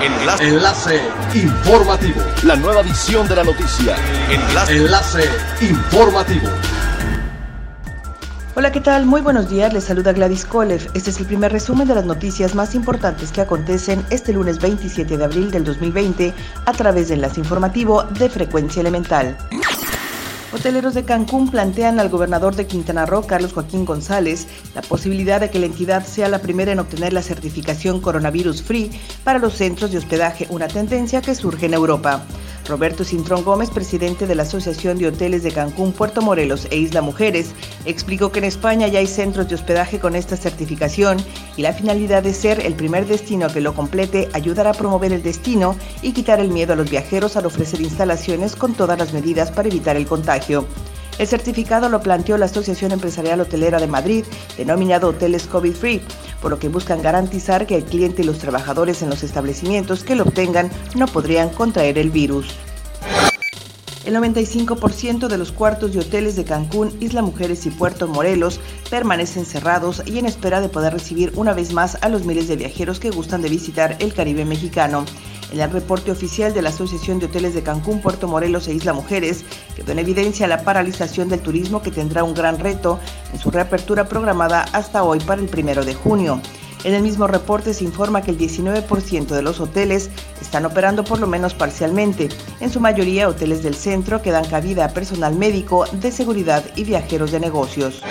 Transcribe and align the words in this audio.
Enlace. 0.00 0.48
Enlace 0.48 1.00
informativo. 1.34 2.20
La 2.44 2.54
nueva 2.54 2.82
edición 2.82 3.26
de 3.26 3.34
la 3.34 3.42
noticia. 3.42 3.96
Enlace. 4.30 4.76
Enlace 4.76 5.24
informativo. 5.60 6.48
Hola, 8.54 8.70
¿qué 8.70 8.80
tal? 8.80 9.06
Muy 9.06 9.20
buenos 9.20 9.50
días, 9.50 9.72
les 9.72 9.84
saluda 9.84 10.12
Gladys 10.12 10.44
Kolev. 10.44 10.88
Este 10.94 11.10
es 11.10 11.18
el 11.18 11.26
primer 11.26 11.50
resumen 11.50 11.88
de 11.88 11.96
las 11.96 12.04
noticias 12.04 12.54
más 12.54 12.76
importantes 12.76 13.32
que 13.32 13.40
acontecen 13.40 14.04
este 14.10 14.32
lunes 14.32 14.60
27 14.60 15.16
de 15.16 15.24
abril 15.24 15.50
del 15.50 15.64
2020 15.64 16.32
a 16.64 16.72
través 16.72 17.08
de 17.08 17.14
Enlace 17.14 17.40
Informativo 17.40 18.04
de 18.04 18.28
Frecuencia 18.28 18.80
Elemental. 18.80 19.36
Hoteleros 20.50 20.94
de 20.94 21.04
Cancún 21.04 21.50
plantean 21.50 22.00
al 22.00 22.08
gobernador 22.08 22.56
de 22.56 22.66
Quintana 22.66 23.04
Roo, 23.04 23.26
Carlos 23.26 23.52
Joaquín 23.52 23.84
González, 23.84 24.46
la 24.74 24.80
posibilidad 24.80 25.40
de 25.40 25.50
que 25.50 25.58
la 25.58 25.66
entidad 25.66 26.06
sea 26.06 26.28
la 26.28 26.40
primera 26.40 26.72
en 26.72 26.78
obtener 26.78 27.12
la 27.12 27.20
certificación 27.20 28.00
coronavirus 28.00 28.62
free 28.62 28.90
para 29.24 29.38
los 29.38 29.54
centros 29.54 29.92
de 29.92 29.98
hospedaje, 29.98 30.46
una 30.48 30.66
tendencia 30.66 31.20
que 31.20 31.34
surge 31.34 31.66
en 31.66 31.74
Europa. 31.74 32.24
Roberto 32.68 33.02
Cintrón 33.02 33.44
Gómez, 33.44 33.70
presidente 33.70 34.26
de 34.26 34.34
la 34.34 34.42
Asociación 34.42 34.98
de 34.98 35.08
Hoteles 35.08 35.42
de 35.42 35.52
Cancún, 35.52 35.92
Puerto 35.92 36.20
Morelos 36.20 36.68
e 36.70 36.76
Isla 36.76 37.00
Mujeres, 37.00 37.52
explicó 37.86 38.30
que 38.30 38.40
en 38.40 38.44
España 38.44 38.86
ya 38.88 38.98
hay 38.98 39.06
centros 39.06 39.48
de 39.48 39.54
hospedaje 39.54 39.98
con 39.98 40.14
esta 40.14 40.36
certificación 40.36 41.16
y 41.56 41.62
la 41.62 41.72
finalidad 41.72 42.22
de 42.22 42.34
ser 42.34 42.64
el 42.64 42.74
primer 42.74 43.06
destino 43.06 43.48
que 43.48 43.62
lo 43.62 43.74
complete 43.74 44.28
ayudará 44.34 44.70
a 44.70 44.74
promover 44.74 45.12
el 45.12 45.22
destino 45.22 45.76
y 46.02 46.12
quitar 46.12 46.40
el 46.40 46.50
miedo 46.50 46.74
a 46.74 46.76
los 46.76 46.90
viajeros 46.90 47.36
al 47.36 47.46
ofrecer 47.46 47.80
instalaciones 47.80 48.54
con 48.54 48.74
todas 48.74 48.98
las 48.98 49.14
medidas 49.14 49.50
para 49.50 49.68
evitar 49.68 49.96
el 49.96 50.06
contagio. 50.06 50.66
El 51.18 51.26
certificado 51.26 51.88
lo 51.88 52.00
planteó 52.00 52.38
la 52.38 52.44
Asociación 52.46 52.92
Empresarial 52.92 53.40
Hotelera 53.40 53.80
de 53.80 53.88
Madrid, 53.88 54.24
denominado 54.56 55.08
Hoteles 55.08 55.48
COVID 55.48 55.74
Free, 55.74 56.00
por 56.40 56.50
lo 56.50 56.58
que 56.58 56.68
buscan 56.68 57.02
garantizar 57.02 57.66
que 57.66 57.76
el 57.76 57.84
cliente 57.84 58.22
y 58.22 58.24
los 58.24 58.38
trabajadores 58.38 59.02
en 59.02 59.10
los 59.10 59.22
establecimientos 59.22 60.04
que 60.04 60.16
lo 60.16 60.24
obtengan 60.24 60.70
no 60.94 61.06
podrían 61.06 61.50
contraer 61.50 61.98
el 61.98 62.10
virus. 62.10 62.46
El 64.08 64.14
95% 64.14 65.28
de 65.28 65.36
los 65.36 65.52
cuartos 65.52 65.92
de 65.92 66.00
hoteles 66.00 66.34
de 66.34 66.44
Cancún, 66.44 66.96
Isla 66.98 67.20
Mujeres 67.20 67.66
y 67.66 67.70
Puerto 67.70 68.08
Morelos 68.08 68.58
permanecen 68.88 69.44
cerrados 69.44 70.02
y 70.06 70.18
en 70.18 70.24
espera 70.24 70.62
de 70.62 70.70
poder 70.70 70.94
recibir 70.94 71.30
una 71.36 71.52
vez 71.52 71.74
más 71.74 71.98
a 72.00 72.08
los 72.08 72.24
miles 72.24 72.48
de 72.48 72.56
viajeros 72.56 73.00
que 73.00 73.10
gustan 73.10 73.42
de 73.42 73.50
visitar 73.50 73.96
el 73.98 74.14
Caribe 74.14 74.46
mexicano. 74.46 75.04
En 75.50 75.60
el 75.60 75.70
reporte 75.70 76.10
oficial 76.10 76.52
de 76.52 76.60
la 76.60 76.68
Asociación 76.68 77.18
de 77.18 77.26
Hoteles 77.26 77.54
de 77.54 77.62
Cancún, 77.62 78.02
Puerto 78.02 78.28
Morelos 78.28 78.68
e 78.68 78.74
Isla 78.74 78.92
Mujeres 78.92 79.44
quedó 79.74 79.92
en 79.92 79.98
evidencia 79.98 80.46
la 80.46 80.62
paralización 80.62 81.28
del 81.28 81.40
turismo 81.40 81.82
que 81.82 81.90
tendrá 81.90 82.22
un 82.22 82.34
gran 82.34 82.58
reto 82.58 82.98
en 83.32 83.38
su 83.38 83.50
reapertura 83.50 84.08
programada 84.08 84.62
hasta 84.72 85.02
hoy 85.04 85.20
para 85.20 85.40
el 85.40 85.48
primero 85.48 85.84
de 85.84 85.94
junio. 85.94 86.40
En 86.84 86.94
el 86.94 87.02
mismo 87.02 87.26
reporte 87.26 87.74
se 87.74 87.84
informa 87.84 88.22
que 88.22 88.30
el 88.30 88.38
19% 88.38 89.26
de 89.26 89.42
los 89.42 89.58
hoteles 89.58 90.10
están 90.40 90.64
operando 90.64 91.02
por 91.02 91.18
lo 91.18 91.26
menos 91.26 91.54
parcialmente, 91.54 92.28
en 92.60 92.70
su 92.70 92.78
mayoría 92.78 93.28
hoteles 93.28 93.62
del 93.62 93.74
centro 93.74 94.22
que 94.22 94.30
dan 94.30 94.44
cabida 94.44 94.84
a 94.84 94.88
personal 94.90 95.34
médico, 95.34 95.86
de 95.92 96.12
seguridad 96.12 96.62
y 96.76 96.84
viajeros 96.84 97.32
de 97.32 97.40
negocios. 97.40 98.02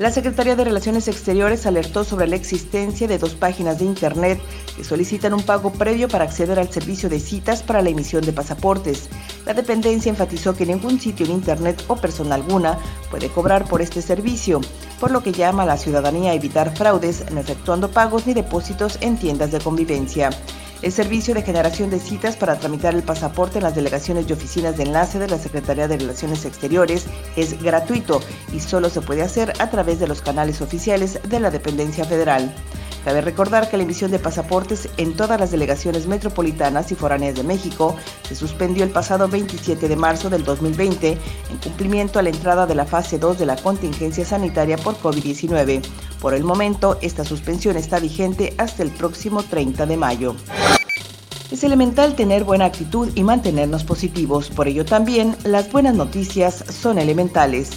La 0.00 0.10
Secretaría 0.10 0.56
de 0.56 0.64
Relaciones 0.64 1.08
Exteriores 1.08 1.66
alertó 1.66 2.04
sobre 2.04 2.26
la 2.26 2.34
existencia 2.34 3.06
de 3.06 3.18
dos 3.18 3.34
páginas 3.34 3.80
de 3.80 3.84
Internet 3.84 4.40
que 4.74 4.82
solicitan 4.82 5.34
un 5.34 5.42
pago 5.42 5.74
previo 5.74 6.08
para 6.08 6.24
acceder 6.24 6.58
al 6.58 6.72
servicio 6.72 7.10
de 7.10 7.20
citas 7.20 7.62
para 7.62 7.82
la 7.82 7.90
emisión 7.90 8.24
de 8.24 8.32
pasaportes. 8.32 9.10
La 9.44 9.52
dependencia 9.52 10.08
enfatizó 10.08 10.56
que 10.56 10.64
ningún 10.64 10.98
sitio 10.98 11.26
en 11.26 11.32
Internet 11.32 11.84
o 11.88 11.96
persona 11.96 12.36
alguna 12.36 12.78
puede 13.10 13.28
cobrar 13.28 13.68
por 13.68 13.82
este 13.82 14.00
servicio, 14.00 14.62
por 14.98 15.10
lo 15.10 15.22
que 15.22 15.32
llama 15.32 15.64
a 15.64 15.66
la 15.66 15.76
ciudadanía 15.76 16.30
a 16.30 16.34
evitar 16.34 16.74
fraudes, 16.74 17.30
no 17.30 17.38
efectuando 17.38 17.90
pagos 17.90 18.26
ni 18.26 18.32
depósitos 18.32 18.96
en 19.02 19.18
tiendas 19.18 19.52
de 19.52 19.60
convivencia. 19.60 20.30
El 20.82 20.92
servicio 20.92 21.34
de 21.34 21.42
generación 21.42 21.90
de 21.90 22.00
citas 22.00 22.36
para 22.36 22.58
tramitar 22.58 22.94
el 22.94 23.02
pasaporte 23.02 23.58
en 23.58 23.64
las 23.64 23.74
delegaciones 23.74 24.24
y 24.26 24.32
oficinas 24.32 24.78
de 24.78 24.84
enlace 24.84 25.18
de 25.18 25.28
la 25.28 25.38
Secretaría 25.38 25.88
de 25.88 25.98
Relaciones 25.98 26.46
Exteriores 26.46 27.04
es 27.36 27.62
gratuito 27.62 28.22
y 28.50 28.60
solo 28.60 28.88
se 28.88 29.02
puede 29.02 29.20
hacer 29.20 29.52
a 29.58 29.68
través 29.68 30.00
de 30.00 30.08
los 30.08 30.22
canales 30.22 30.62
oficiales 30.62 31.20
de 31.28 31.38
la 31.38 31.50
dependencia 31.50 32.06
federal. 32.06 32.54
Cabe 33.04 33.22
recordar 33.22 33.70
que 33.70 33.76
la 33.76 33.82
emisión 33.82 34.10
de 34.10 34.18
pasaportes 34.18 34.88
en 34.98 35.14
todas 35.14 35.40
las 35.40 35.50
delegaciones 35.50 36.06
metropolitanas 36.06 36.92
y 36.92 36.94
foráneas 36.94 37.34
de 37.34 37.42
México 37.42 37.96
se 38.28 38.34
suspendió 38.34 38.84
el 38.84 38.90
pasado 38.90 39.26
27 39.26 39.88
de 39.88 39.96
marzo 39.96 40.28
del 40.28 40.44
2020 40.44 41.12
en 41.12 41.58
cumplimiento 41.62 42.18
a 42.18 42.22
la 42.22 42.28
entrada 42.28 42.66
de 42.66 42.74
la 42.74 42.84
fase 42.84 43.18
2 43.18 43.38
de 43.38 43.46
la 43.46 43.56
contingencia 43.56 44.24
sanitaria 44.24 44.76
por 44.76 44.96
COVID-19. 44.98 45.82
Por 46.20 46.34
el 46.34 46.44
momento, 46.44 46.98
esta 47.00 47.24
suspensión 47.24 47.76
está 47.76 47.98
vigente 48.00 48.54
hasta 48.58 48.82
el 48.82 48.90
próximo 48.90 49.42
30 49.42 49.86
de 49.86 49.96
mayo. 49.96 50.36
Es 51.50 51.64
elemental 51.64 52.14
tener 52.14 52.44
buena 52.44 52.66
actitud 52.66 53.10
y 53.16 53.24
mantenernos 53.24 53.82
positivos, 53.82 54.50
por 54.50 54.68
ello 54.68 54.84
también 54.84 55.36
las 55.42 55.70
buenas 55.72 55.96
noticias 55.96 56.64
son 56.68 56.96
elementales. 56.96 57.70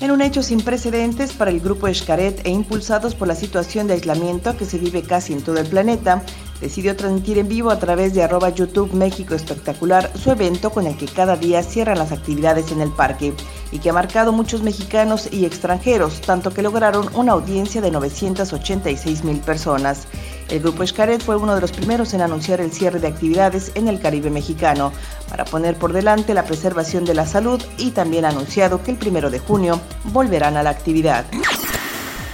En 0.00 0.10
un 0.10 0.22
hecho 0.22 0.42
sin 0.42 0.60
precedentes 0.62 1.32
para 1.32 1.50
el 1.50 1.60
grupo 1.60 1.86
Escaret 1.86 2.44
e 2.44 2.50
impulsados 2.50 3.14
por 3.14 3.28
la 3.28 3.34
situación 3.34 3.86
de 3.86 3.94
aislamiento 3.94 4.56
que 4.56 4.64
se 4.64 4.78
vive 4.78 5.02
casi 5.02 5.34
en 5.34 5.42
todo 5.42 5.58
el 5.58 5.66
planeta, 5.66 6.22
decidió 6.62 6.96
transmitir 6.96 7.38
en 7.38 7.48
vivo 7.48 7.70
a 7.70 7.78
través 7.78 8.14
de 8.14 8.22
arroba 8.22 8.48
YouTube 8.48 8.94
México 8.94 9.34
Espectacular 9.34 10.10
su 10.16 10.30
evento 10.30 10.70
con 10.70 10.86
el 10.86 10.96
que 10.96 11.06
cada 11.06 11.36
día 11.36 11.62
cierran 11.62 11.98
las 11.98 12.10
actividades 12.10 12.72
en 12.72 12.80
el 12.80 12.90
parque 12.90 13.34
y 13.70 13.80
que 13.80 13.90
ha 13.90 13.92
marcado 13.92 14.32
muchos 14.32 14.62
mexicanos 14.62 15.28
y 15.30 15.44
extranjeros, 15.44 16.20
tanto 16.22 16.52
que 16.52 16.62
lograron 16.62 17.08
una 17.14 17.32
audiencia 17.32 17.80
de 17.80 17.90
986 17.90 19.24
mil 19.24 19.38
personas. 19.38 20.08
El 20.52 20.60
grupo 20.60 20.82
Escaret 20.82 21.22
fue 21.22 21.36
uno 21.36 21.54
de 21.54 21.62
los 21.62 21.72
primeros 21.72 22.12
en 22.12 22.20
anunciar 22.20 22.60
el 22.60 22.72
cierre 22.72 23.00
de 23.00 23.06
actividades 23.06 23.72
en 23.74 23.88
el 23.88 23.98
Caribe 23.98 24.28
mexicano 24.28 24.92
para 25.30 25.46
poner 25.46 25.76
por 25.76 25.94
delante 25.94 26.34
la 26.34 26.44
preservación 26.44 27.06
de 27.06 27.14
la 27.14 27.24
salud 27.24 27.62
y 27.78 27.92
también 27.92 28.26
ha 28.26 28.28
anunciado 28.28 28.82
que 28.82 28.90
el 28.90 28.98
primero 28.98 29.30
de 29.30 29.38
junio 29.38 29.80
volverán 30.12 30.58
a 30.58 30.62
la 30.62 30.68
actividad. 30.68 31.24